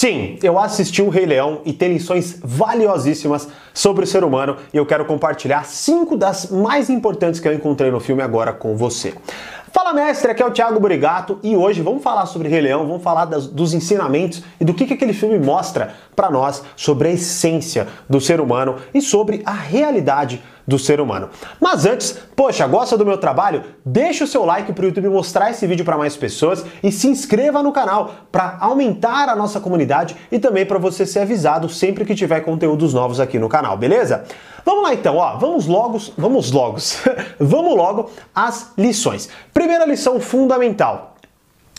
[0.00, 4.78] Sim, eu assisti o Rei Leão e tem lições valiosíssimas sobre o ser humano e
[4.78, 9.12] eu quero compartilhar cinco das mais importantes que eu encontrei no filme agora com você.
[9.72, 13.04] Fala mestre, aqui é o Thiago Burigato e hoje vamos falar sobre Rei Leão, vamos
[13.04, 17.12] falar das, dos ensinamentos e do que, que aquele filme mostra para nós sobre a
[17.12, 21.30] essência do ser humano e sobre a realidade do ser humano.
[21.60, 23.64] Mas antes, poxa, gosta do meu trabalho?
[23.84, 27.08] Deixa o seu like para o YouTube mostrar esse vídeo para mais pessoas e se
[27.08, 32.04] inscreva no canal para aumentar a nossa comunidade e também para você ser avisado sempre
[32.04, 34.24] que tiver conteúdos novos aqui no canal, beleza?
[34.64, 36.76] Vamos lá então, ó, vamos logo, vamos logo,
[37.40, 39.28] vamos logo às lições.
[39.60, 41.16] Primeira lição fundamental.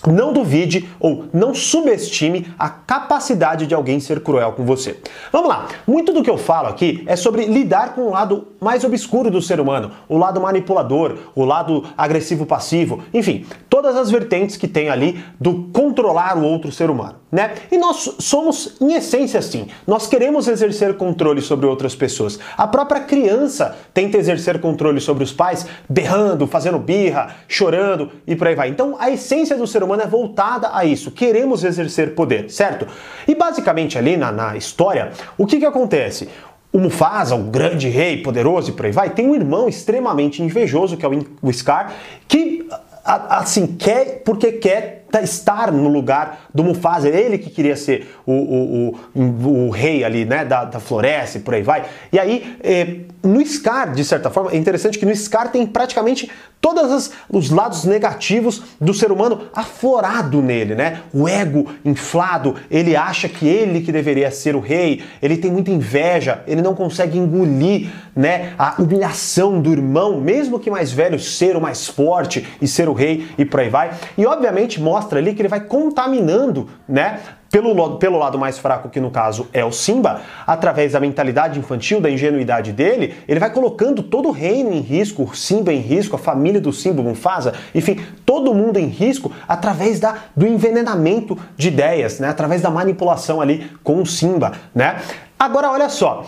[0.05, 4.99] Não duvide ou não subestime a capacidade de alguém ser cruel com você.
[5.31, 8.83] Vamos lá, muito do que eu falo aqui é sobre lidar com o lado mais
[8.83, 14.67] obscuro do ser humano, o lado manipulador, o lado agressivo-passivo, enfim, todas as vertentes que
[14.67, 17.53] tem ali do controlar o outro ser humano, né?
[17.71, 22.37] E nós somos, em essência, assim, nós queremos exercer controle sobre outras pessoas.
[22.57, 28.47] A própria criança tenta exercer controle sobre os pais, berrando, fazendo birra, chorando e por
[28.47, 28.69] aí vai.
[28.69, 31.11] Então, a essência do ser humano é voltada a isso.
[31.11, 32.85] Queremos exercer poder, certo?
[33.25, 36.27] E basicamente ali na, na história, o que que acontece?
[36.73, 40.95] O Mufasa, o grande rei poderoso e por aí vai, tem um irmão extremamente invejoso,
[40.95, 41.09] que é
[41.41, 41.93] o Scar,
[42.27, 42.65] que
[43.03, 48.99] assim quer porque quer estar no lugar do Mufasa, ele que queria ser o, o,
[49.15, 51.85] o, o rei ali, né, da, da, floresta e por aí vai.
[52.11, 56.29] E aí, eh, no Scar, de certa forma, é interessante que no Scar tem praticamente
[56.61, 61.01] todos os lados negativos do ser humano aflorado nele, né?
[61.11, 65.71] O ego inflado, ele acha que ele que deveria ser o rei, ele tem muita
[65.71, 71.55] inveja, ele não consegue engolir, né, a humilhação do irmão, mesmo que mais velho, ser
[71.55, 73.91] o mais forte e ser o rei e por aí vai.
[74.17, 76.40] E obviamente mostra ali que ele vai contaminando,
[76.87, 77.19] né?
[77.51, 81.99] Pelo, pelo lado mais fraco, que no caso é o Simba, através da mentalidade infantil,
[81.99, 86.15] da ingenuidade dele, ele vai colocando todo o reino em risco, o Simba em risco,
[86.15, 91.67] a família do Simba, Mufasa, enfim, todo mundo em risco através da, do envenenamento de
[91.67, 92.29] ideias, né?
[92.29, 94.53] através da manipulação ali com o Simba.
[94.73, 95.01] Né?
[95.37, 96.25] Agora, olha só,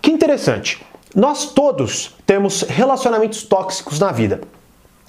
[0.00, 0.80] que interessante.
[1.14, 4.40] Nós todos temos relacionamentos tóxicos na vida.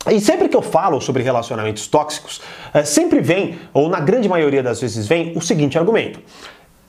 [0.09, 2.41] E sempre que eu falo sobre relacionamentos tóxicos,
[2.73, 6.19] é, sempre vem, ou na grande maioria das vezes vem, o seguinte argumento: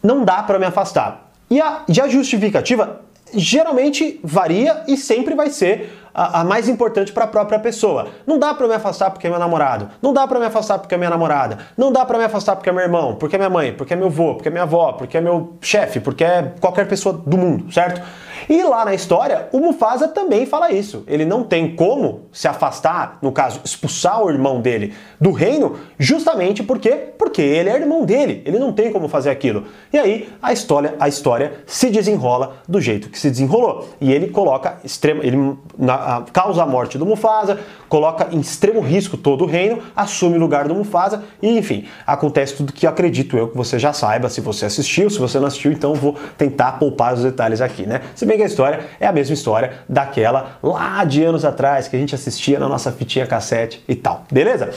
[0.02, 1.30] não dá para me afastar.
[1.50, 3.00] E a, e a justificativa
[3.34, 8.08] geralmente varia e sempre vai ser a, a mais importante para a própria pessoa.
[8.26, 9.88] Não dá para me afastar porque é meu namorado.
[10.00, 11.58] Não dá para me afastar porque é minha namorada.
[11.76, 13.96] Não dá para me afastar porque é meu irmão, porque é minha mãe, porque é
[13.96, 17.36] meu avô, porque é minha avó, porque é meu chefe, porque é qualquer pessoa do
[17.36, 18.02] mundo, certo?
[18.48, 21.04] E lá na história, o Mufasa também fala isso.
[21.06, 26.62] Ele não tem como se afastar, no caso, expulsar o irmão dele do reino, justamente
[26.62, 28.42] porque porque ele é irmão dele.
[28.44, 29.64] Ele não tem como fazer aquilo.
[29.92, 33.88] E aí a história, a história se desenrola do jeito que se desenrolou.
[34.00, 38.80] E ele coloca extremo, ele na, a, causa a morte do Mufasa, coloca em extremo
[38.80, 43.36] risco todo o reino, assume o lugar do Mufasa e, enfim, acontece tudo que acredito
[43.36, 45.10] eu que você já saiba se você assistiu.
[45.10, 48.03] Se você não assistiu, então vou tentar poupar os detalhes aqui, né?
[48.14, 51.97] Se bem que a história é a mesma história daquela lá de anos atrás que
[51.97, 54.70] a gente assistia na nossa fitinha cassete e tal, beleza?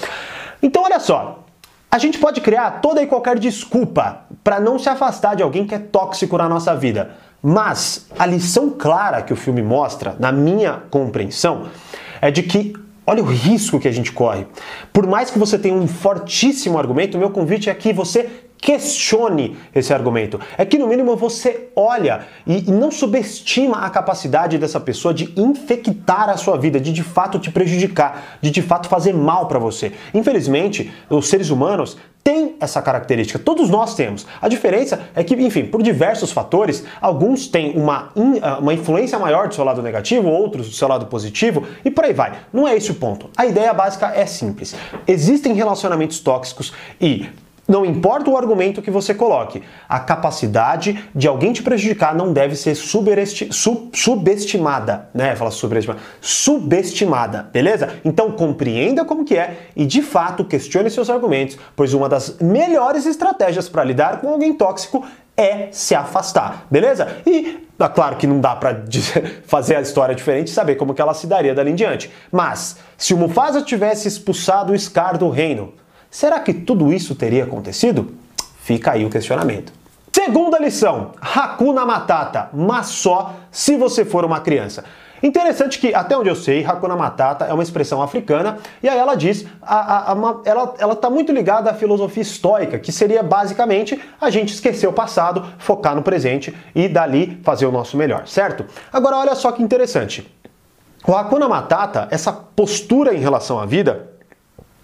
[0.62, 1.46] Então, olha só,
[1.92, 5.74] a gente pode criar toda e qualquer desculpa para não se afastar de alguém que
[5.74, 7.12] é tóxico na nossa vida.
[7.42, 11.68] Mas a lição clara que o filme mostra, na minha compreensão,
[12.20, 12.74] é de que
[13.08, 14.48] olha o risco que a gente corre.
[14.92, 19.58] Por mais que você tenha um fortíssimo argumento, o meu convite é que você questione
[19.74, 20.40] esse argumento.
[20.58, 26.30] É que no mínimo você olha e, não subestima a capacidade dessa pessoa de infectar
[26.30, 29.92] a sua vida, de de fato te prejudicar, de de fato fazer mal para você.
[30.14, 34.26] Infelizmente, os seres humanos têm essa característica, todos nós temos.
[34.42, 39.20] A diferença é que, enfim, por diversos fatores, alguns têm uma, in, ah, uma influência
[39.20, 42.34] maior do seu lado negativo, outros do seu lado positivo, e por aí vai.
[42.52, 43.30] Não é esse o ponto.
[43.38, 44.76] A ideia básica é simples.
[45.08, 47.30] Existem relacionamentos tóxicos e
[47.68, 52.56] não importa o argumento que você coloque, a capacidade de alguém te prejudicar não deve
[52.56, 53.09] ser sub
[53.94, 55.35] subestimada, né?
[55.35, 57.96] Fala subestimada, subestimada, beleza?
[58.03, 63.06] Então compreenda como que é e de fato questione seus argumentos, pois uma das melhores
[63.06, 65.03] estratégias para lidar com alguém tóxico
[65.38, 67.17] é se afastar, beleza?
[67.26, 68.85] E é claro que não dá para
[69.46, 72.12] fazer a história diferente e saber como que ela se daria dali em diante.
[72.32, 75.73] Mas se o Mufasa tivesse expulsado o Scar do reino,
[76.16, 78.14] Será que tudo isso teria acontecido?
[78.62, 79.73] Fica aí o questionamento.
[80.14, 84.85] Segunda lição: Hakuna Matata, mas só se você for uma criança.
[85.22, 89.14] Interessante que, até onde eu sei, Hakuna Matata é uma expressão africana, e aí ela
[89.16, 94.02] diz, a, a, a, ela, ela tá muito ligada à filosofia estoica, que seria basicamente
[94.22, 98.66] a gente esquecer o passado, focar no presente e dali fazer o nosso melhor, certo?
[98.94, 100.26] Agora olha só que interessante.
[101.06, 104.15] O Hakuna Matata, essa postura em relação à vida,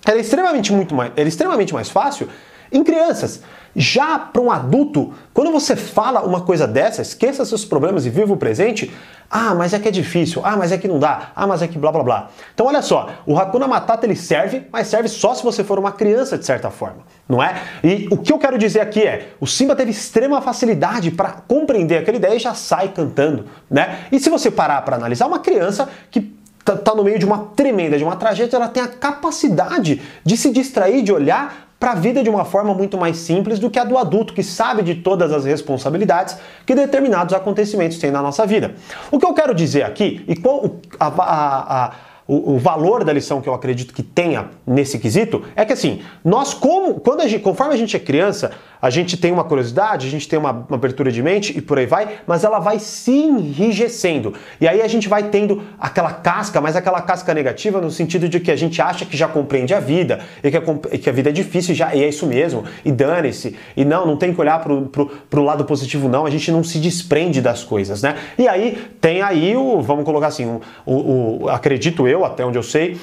[0.06, 2.27] ela é extremamente, muito mais, ela é extremamente mais fácil
[2.71, 3.42] em crianças.
[3.75, 8.33] Já para um adulto, quando você fala uma coisa dessa, esqueça seus problemas e viva
[8.33, 8.92] o presente.
[9.30, 10.42] Ah, mas é que é difícil.
[10.44, 11.31] Ah, mas é que não dá.
[11.33, 12.30] Ah, mas é que blá blá blá.
[12.53, 15.94] Então olha só, o Hakuna Matata ele serve, mas serve só se você for uma
[15.94, 17.62] criança de certa forma, não é?
[17.81, 22.00] E o que eu quero dizer aqui é, o Simba teve extrema facilidade para compreender
[22.00, 24.00] aquela ideia e já sai cantando, né?
[24.12, 27.40] E se você parar para analisar, uma criança que tá, tá no meio de uma
[27.56, 31.96] tremenda, de uma tragédia, ela tem a capacidade de se distrair, de olhar para a
[31.96, 34.94] vida de uma forma muito mais simples do que a do adulto que sabe de
[34.94, 38.75] todas as responsabilidades que determinados acontecimentos têm na nossa vida.
[39.10, 41.92] O que eu quero dizer aqui e qual a, a, a
[42.27, 46.01] o, o, valor da lição que eu acredito que tenha nesse quesito é que assim,
[46.23, 48.51] nós como, quando a gente, conforme a gente é criança,
[48.81, 51.77] a gente tem uma curiosidade, a gente tem uma, uma, abertura de mente e por
[51.77, 54.33] aí vai, mas ela vai se enrijecendo.
[54.59, 58.39] E aí a gente vai tendo aquela casca, mas aquela casca negativa no sentido de
[58.39, 61.13] que a gente acha que já compreende a vida e que a, e que a
[61.13, 64.41] vida é difícil já, e é isso mesmo, e dane-se, e não, não tem que
[64.41, 68.15] olhar pro, pro, pro lado positivo não, a gente não se desprende das coisas, né?
[68.38, 72.63] E aí tem aí o, vamos colocar assim, o, o acredito eu, até onde eu
[72.63, 73.00] sei,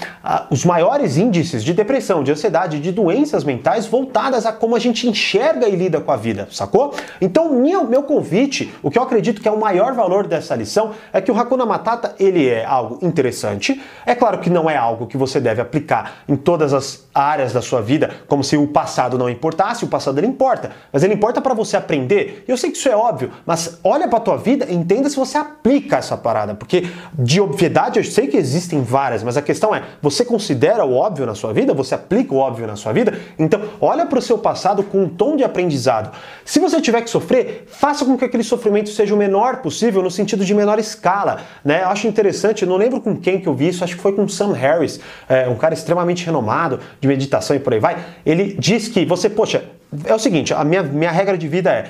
[0.50, 5.08] os maiores índices de depressão, de ansiedade, de doenças mentais voltadas a como a gente
[5.08, 6.94] enxerga e lida com a vida, sacou?
[7.20, 10.92] Então, meu, meu convite, o que eu acredito que é o maior valor dessa lição,
[11.12, 15.06] é que o Hakuna Matata, ele é algo interessante, é claro que não é algo
[15.06, 19.18] que você deve aplicar em todas as áreas da sua vida, como se o passado
[19.18, 22.44] não importasse, o passado ele importa, mas ele importa para você aprender.
[22.46, 25.38] Eu sei que isso é óbvio, mas olha para tua vida e entenda se você
[25.38, 26.88] aplica essa parada, porque
[27.18, 30.94] de obviedade eu sei que existem várias áreas, mas a questão é, você considera o
[30.94, 31.72] óbvio na sua vida?
[31.74, 33.18] Você aplica o óbvio na sua vida?
[33.38, 36.14] Então, olha para o seu passado com um tom de aprendizado.
[36.44, 40.10] Se você tiver que sofrer, faça com que aquele sofrimento seja o menor possível, no
[40.10, 41.42] sentido de menor escala.
[41.64, 41.82] Né?
[41.82, 44.26] Eu acho interessante, não lembro com quem que eu vi isso, acho que foi com
[44.28, 47.96] Sam Harris, é, um cara extremamente renomado de meditação e por aí vai.
[48.26, 49.64] Ele diz que você, poxa,
[50.04, 51.86] é o seguinte, a minha, minha regra de vida é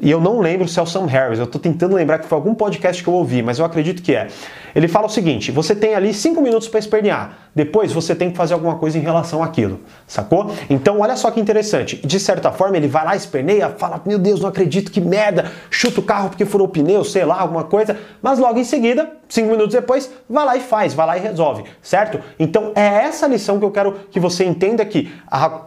[0.00, 2.36] e eu não lembro se é o Sam Harris, eu estou tentando lembrar que foi
[2.36, 4.28] algum podcast que eu ouvi, mas eu acredito que é.
[4.74, 7.38] Ele fala o seguinte: você tem ali cinco minutos para espernear.
[7.54, 10.50] Depois você tem que fazer alguma coisa em relação àquilo, sacou?
[10.68, 12.04] Então olha só que interessante.
[12.04, 16.00] De certa forma ele vai lá, esperneia, fala: Meu Deus, não acredito, que merda, chuta
[16.00, 17.96] o carro porque furou o pneu, sei lá, alguma coisa.
[18.20, 21.64] Mas logo em seguida, cinco minutos depois, vai lá e faz, vai lá e resolve,
[21.80, 22.20] certo?
[22.38, 25.10] Então é essa lição que eu quero que você entenda que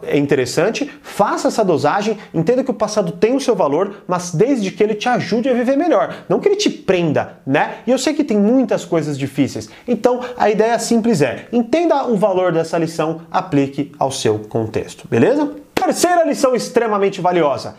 [0.04, 4.70] é interessante, faça essa dosagem, entenda que o passado tem o seu valor, mas desde
[4.70, 7.78] que ele te ajude a viver melhor, não que ele te prenda, né?
[7.84, 9.68] E eu sei que tem muitas coisas difíceis.
[9.86, 15.50] Então a ideia simples é: Entenda o valor dessa lição, aplique ao seu contexto, beleza?
[15.74, 17.74] Terceira lição extremamente valiosa: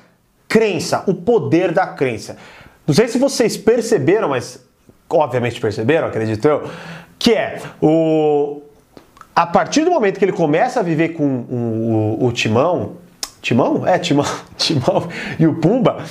[0.50, 2.36] crença, o poder da crença.
[2.86, 4.67] Não sei se vocês perceberam, mas
[5.10, 6.70] obviamente perceberam, acredito eu,
[7.18, 8.62] que é o
[9.36, 12.94] a partir do momento que ele começa a viver com o, o, o Timão,
[13.40, 13.86] Timão?
[13.86, 14.26] É, Timão,
[14.58, 15.08] Timão
[15.38, 16.04] e o Pumba,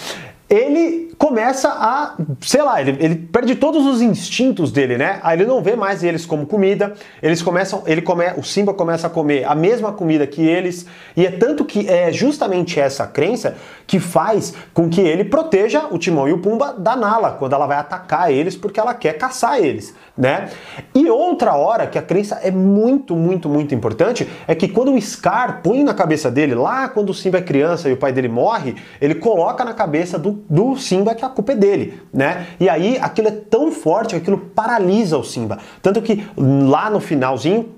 [0.48, 5.18] ele começa a, sei lá, ele, ele, perde todos os instintos dele, né?
[5.22, 9.06] Aí ele não vê mais eles como comida, eles começam, ele come, o Simba começa
[9.08, 13.56] a comer a mesma comida que eles, e é tanto que é justamente essa crença
[13.86, 17.66] que faz com que ele proteja o Timão e o Pumba da Nala quando ela
[17.66, 20.50] vai atacar eles porque ela quer caçar eles, né?
[20.94, 25.00] E outra hora que a crença é muito, muito, muito importante é que quando o
[25.00, 28.28] Scar põe na cabeça dele, lá quando o Simba é criança e o pai dele
[28.28, 32.46] morre, ele coloca na cabeça do, do Simba que a culpa é dele, né?
[32.58, 35.58] E aí aquilo é tão forte que aquilo paralisa o Simba.
[35.82, 37.74] Tanto que lá no finalzinho,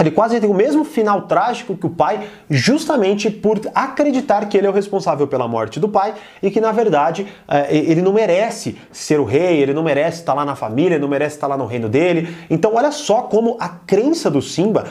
[0.00, 4.66] ele quase tem o mesmo final trágico que o pai, justamente por acreditar que ele
[4.66, 8.78] é o responsável pela morte do pai e que, na verdade, é, ele não merece
[8.92, 11.56] ser o rei, ele não merece estar lá na família, ele não merece estar lá
[11.56, 12.36] no reino dele.
[12.48, 14.84] Então, olha só como a crença do Simba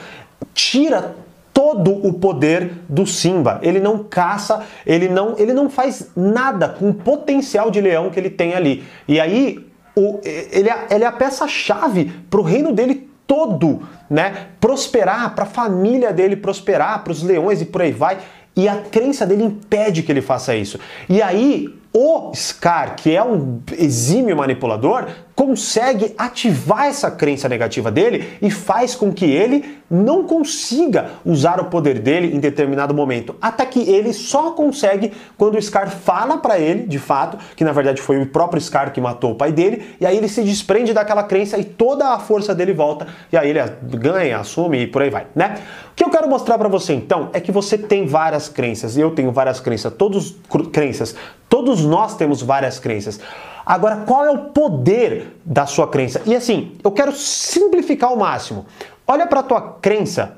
[0.54, 1.16] tira
[1.58, 3.60] todo o poder do Simba.
[3.64, 8.20] Ele não caça, ele não, ele não faz nada com o potencial de leão que
[8.20, 8.84] ele tem ali.
[9.08, 14.50] E aí o, ele, é, ele é a peça-chave para o reino dele todo, né?
[14.62, 18.20] Prosperar, para a família dele prosperar, para os leões e por aí vai.
[18.56, 20.80] e a crença dele impede que ele faça isso.
[21.10, 28.38] E aí o Scar, que é um exímio manipulador, consegue ativar essa crença negativa dele
[28.40, 33.66] e faz com que ele não consiga usar o poder dele em determinado momento, até
[33.66, 38.02] que ele só consegue quando o Scar fala para ele, de fato, que na verdade
[38.02, 41.24] foi o próprio Scar que matou o pai dele, e aí ele se desprende daquela
[41.24, 45.10] crença e toda a força dele volta, e aí ele ganha, assume e por aí
[45.10, 45.56] vai, né?
[45.98, 49.32] Que eu quero mostrar para você então é que você tem várias crenças, eu tenho
[49.32, 50.36] várias crenças, todos
[50.72, 51.16] crenças,
[51.50, 53.20] todos nós temos várias crenças.
[53.66, 56.22] Agora, qual é o poder da sua crença?
[56.24, 58.68] E assim, eu quero simplificar ao máximo.
[59.08, 60.38] Olha para tua crença,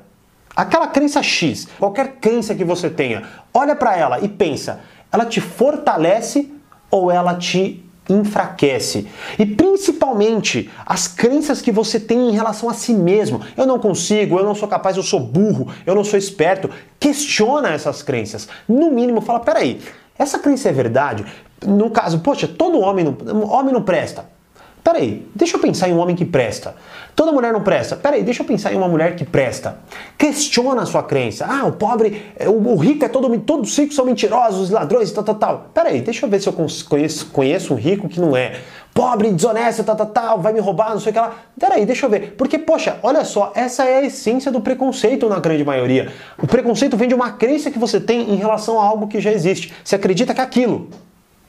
[0.56, 4.80] aquela crença X, qualquer crença que você tenha, olha para ela e pensa,
[5.12, 6.50] ela te fortalece
[6.90, 9.06] ou ela te enfraquece.
[9.38, 13.40] E principalmente as crenças que você tem em relação a si mesmo.
[13.56, 16.70] Eu não consigo, eu não sou capaz, eu sou burro, eu não sou esperto.
[16.98, 18.48] Questiona essas crenças.
[18.68, 19.80] No mínimo, fala: peraí,
[20.18, 21.24] essa crença é verdade?
[21.66, 24.39] No caso, poxa, todo homem não, homem não presta.
[24.82, 26.74] Peraí, deixa eu pensar em um homem que presta.
[27.14, 27.96] Toda mulher não presta.
[27.96, 29.78] Peraí, deixa eu pensar em uma mulher que presta.
[30.16, 31.46] Questiona a sua crença.
[31.46, 35.22] Ah, o pobre, é, o, rico é todo, todos os ricos são mentirosos, ladrões, tal,
[35.22, 35.66] tal, tal.
[35.74, 36.52] Peraí, deixa eu ver se eu
[36.88, 38.58] conheço, conheço um rico que não é.
[38.94, 41.34] Pobre, desonesto, tal, tal, tal, vai me roubar, não sei o que lá.
[41.58, 42.34] Peraí, deixa eu ver.
[42.36, 46.12] Porque, poxa, olha só, essa é a essência do preconceito na grande maioria.
[46.42, 49.30] O preconceito vem de uma crença que você tem em relação a algo que já
[49.30, 49.72] existe.
[49.84, 50.88] Você acredita que é aquilo.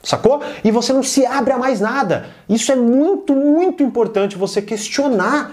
[0.02, 0.42] Sacou?
[0.64, 2.26] E você não se abre a mais nada.
[2.48, 5.52] Isso é muito, muito importante você questionar.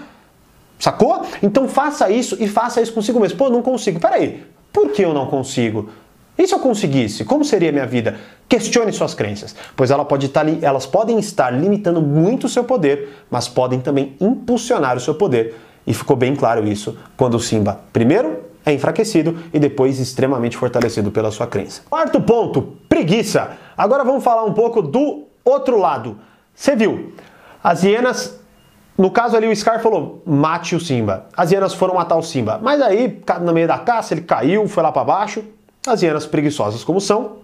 [0.78, 1.24] Sacou?
[1.42, 3.38] Então faça isso e faça isso consigo mesmo.
[3.38, 4.00] Pô, não consigo.
[4.00, 4.42] Peraí,
[4.72, 5.90] por que eu não consigo?
[6.36, 7.24] E se eu conseguisse?
[7.24, 8.18] Como seria minha vida?
[8.48, 13.24] Questione suas crenças, pois ela pode estar, elas podem estar limitando muito o seu poder,
[13.30, 15.54] mas podem também impulsionar o seu poder.
[15.86, 21.10] E ficou bem claro isso quando o Simba, primeiro, é enfraquecido e depois extremamente fortalecido
[21.10, 21.82] pela sua crença.
[21.88, 23.56] Quarto ponto, preguiça.
[23.80, 26.18] Agora vamos falar um pouco do outro lado.
[26.54, 27.14] Você viu,
[27.64, 28.38] as hienas,
[28.98, 31.28] no caso ali o Scar falou, mate o Simba.
[31.34, 34.82] As hienas foram matar o Simba, mas aí no meio da caça ele caiu, foi
[34.82, 35.42] lá para baixo.
[35.86, 37.38] As hienas preguiçosas como são,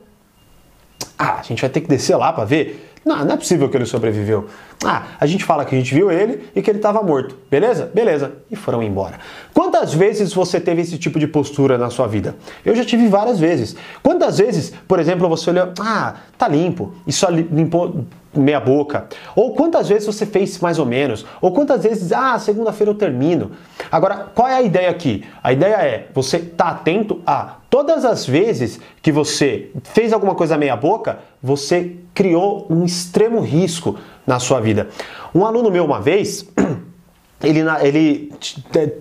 [1.19, 3.77] ah, a gente vai ter que descer lá para ver não, não é possível que
[3.77, 4.49] ele sobreviveu.
[4.85, 7.37] Ah, a gente fala que a gente viu ele e que ele estava morto.
[7.51, 7.91] Beleza?
[7.93, 8.33] Beleza.
[8.51, 9.19] E foram embora.
[9.55, 12.37] Quantas vezes você teve esse tipo de postura na sua vida?
[12.65, 13.75] Eu já tive várias vezes.
[14.03, 18.05] Quantas vezes, por exemplo, você olhou, ah, tá limpo, e só limpou
[18.35, 19.07] meia boca?
[19.35, 21.25] Ou quantas vezes você fez mais ou menos?
[21.41, 23.53] Ou quantas vezes, ah, segunda-feira eu termino?
[23.91, 25.25] Agora, qual é a ideia aqui?
[25.43, 30.57] A ideia é você tá atento a todas as vezes que você fez alguma coisa
[30.57, 34.89] meia boca, você criou um extremo risco na sua vida.
[35.35, 36.47] Um aluno meu uma vez,
[37.43, 38.33] ele, ele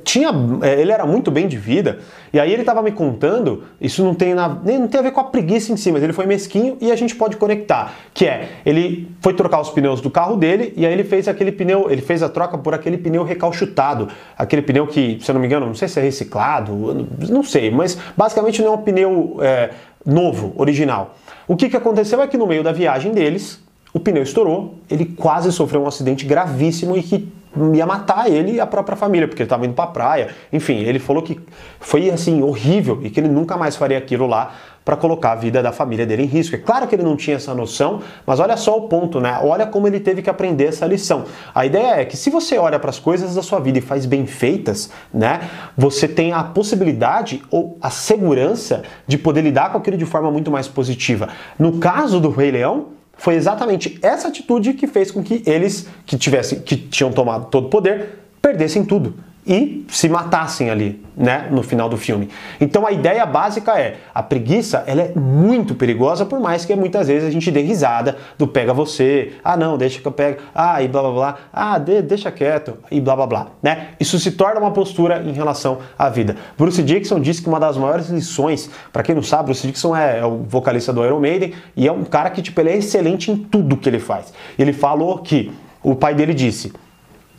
[0.03, 0.29] tinha,
[0.61, 1.99] é, ele era muito bem de vida,
[2.33, 5.21] e aí ele estava me contando, isso não tem, na, não tem a ver com
[5.21, 8.49] a preguiça em si, mas ele foi mesquinho e a gente pode conectar, que é,
[8.65, 12.01] ele foi trocar os pneus do carro dele, e aí ele fez aquele pneu, ele
[12.01, 15.65] fez a troca por aquele pneu recalchutado, aquele pneu que, se eu não me engano,
[15.65, 19.71] não sei se é reciclado, não sei, mas basicamente não é um pneu é,
[20.05, 21.15] novo, original.
[21.47, 23.63] O que, que aconteceu é que no meio da viagem deles,
[23.95, 27.29] o pneu estourou, ele quase sofreu um acidente gravíssimo e que
[27.73, 30.35] ia matar ele e a própria família, porque ele estava indo para a praia.
[30.51, 31.39] Enfim, ele falou que
[31.79, 35.63] foi assim horrível e que ele nunca mais faria aquilo lá para colocar a vida
[35.63, 36.57] da família dele em risco.
[36.57, 39.39] É claro que ele não tinha essa noção, mas olha só o ponto, né?
[39.41, 41.23] Olha como ele teve que aprender essa lição.
[41.55, 44.05] A ideia é que se você olha para as coisas da sua vida e faz
[44.05, 45.49] bem feitas, né?
[45.77, 50.51] Você tem a possibilidade ou a segurança de poder lidar com aquilo de forma muito
[50.51, 51.29] mais positiva.
[51.57, 56.17] No caso do Rei Leão, foi exatamente essa atitude que fez com que eles que
[56.17, 61.61] tivessem que tinham tomado todo o poder perdessem tudo e se matassem ali, né, no
[61.61, 62.29] final do filme.
[62.59, 67.07] Então a ideia básica é, a preguiça, ela é muito perigosa, por mais que muitas
[67.07, 70.81] vezes a gente dê risada do pega você, ah não, deixa que eu pego, ah,
[70.81, 73.89] e blá blá blá, ah, de, deixa quieto, e blá blá blá, né?
[73.99, 76.35] Isso se torna uma postura em relação à vida.
[76.57, 80.19] Bruce Dixon disse que uma das maiores lições, para quem não sabe, Bruce Dixon é,
[80.19, 83.31] é, o vocalista do Iron Maiden e é um cara que, tipo, ele é excelente
[83.31, 84.33] em tudo que ele faz.
[84.57, 85.51] Ele falou que
[85.83, 86.73] o pai dele disse,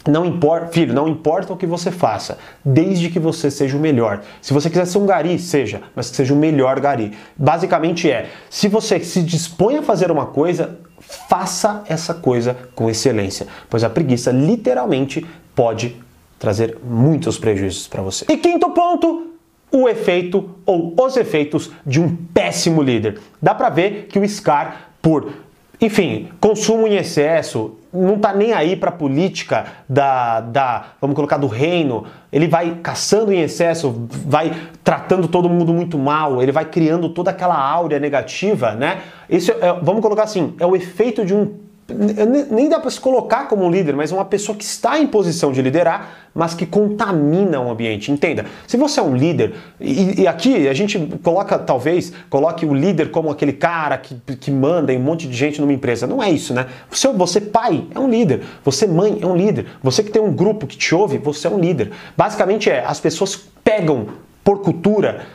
[0.06, 4.22] não importa, filho, não importa o que você faça, desde que você seja o melhor.
[4.40, 7.12] Se você quiser ser um gari, seja, mas que seja o melhor gari.
[7.36, 13.46] Basicamente é, se você se dispõe a fazer uma coisa, faça essa coisa com excelência,
[13.68, 15.96] pois a preguiça literalmente pode
[16.38, 18.26] trazer muitos prejuízos para você.
[18.28, 19.32] E quinto ponto,
[19.72, 23.18] o efeito ou os efeitos de um péssimo líder.
[23.40, 25.46] Dá para ver que o Scar por
[25.80, 31.36] enfim, consumo em excesso, não tá nem aí para a política da, da, vamos colocar,
[31.36, 32.04] do reino.
[32.32, 34.52] Ele vai caçando em excesso, vai
[34.84, 39.00] tratando todo mundo muito mal, ele vai criando toda aquela áurea negativa, né?
[39.28, 43.46] Isso é, vamos colocar assim, é o efeito de um nem dá para se colocar
[43.46, 47.60] como um líder, mas uma pessoa que está em posição de liderar, mas que contamina
[47.60, 48.10] o ambiente.
[48.10, 52.74] Entenda, se você é um líder, e, e aqui a gente coloca, talvez, coloque o
[52.74, 56.06] líder como aquele cara que, que manda em um monte de gente numa empresa.
[56.08, 56.66] Não é isso, né?
[56.90, 58.42] Você, você, pai, é um líder.
[58.64, 59.66] Você, mãe, é um líder.
[59.82, 61.92] Você que tem um grupo que te ouve, você é um líder.
[62.16, 64.08] Basicamente é, as pessoas pegam
[64.42, 65.26] por cultura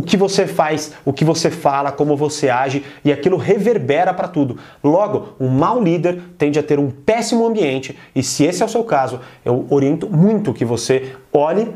[0.00, 4.28] o que você faz, o que você fala, como você age e aquilo reverbera para
[4.28, 4.56] tudo.
[4.82, 8.68] Logo, um mau líder tende a ter um péssimo ambiente e se esse é o
[8.68, 11.68] seu caso, eu oriento muito que você olhe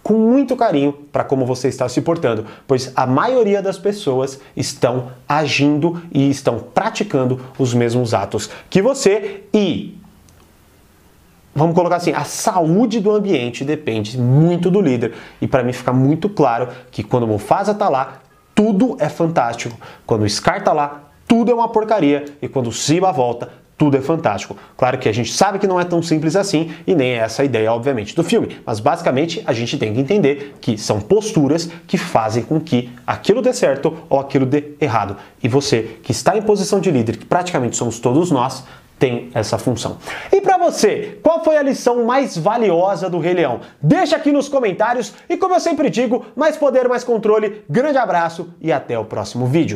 [0.00, 5.08] com muito carinho para como você está se portando, pois a maioria das pessoas estão
[5.28, 9.98] agindo e estão praticando os mesmos atos que você e
[11.54, 15.14] vamos colocar assim, a saúde do ambiente depende muito do líder.
[15.40, 18.18] E para mim fica muito claro que quando o Mufasa tá lá,
[18.54, 19.76] tudo é fantástico.
[20.06, 22.24] Quando o Scar tá lá, tudo é uma porcaria.
[22.40, 23.48] E quando o Simba volta,
[23.82, 24.56] tudo é fantástico.
[24.76, 27.42] Claro que a gente sabe que não é tão simples assim e nem é essa
[27.42, 28.58] a ideia, obviamente, do filme.
[28.64, 33.42] Mas basicamente a gente tem que entender que são posturas que fazem com que aquilo
[33.42, 35.16] dê certo ou aquilo dê errado.
[35.42, 38.64] E você, que está em posição de líder, que praticamente somos todos nós,
[39.02, 39.98] tem essa função.
[40.30, 43.58] E para você, qual foi a lição mais valiosa do Rei Leão?
[43.82, 47.64] Deixa aqui nos comentários e como eu sempre digo, mais poder, mais controle.
[47.68, 49.70] Grande abraço e até o próximo vídeo.